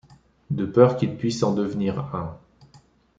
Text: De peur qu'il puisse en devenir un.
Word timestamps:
De 0.49 0.65
peur 0.65 0.97
qu'il 0.97 1.15
puisse 1.15 1.43
en 1.43 1.53
devenir 1.53 1.99
un. 2.15 2.35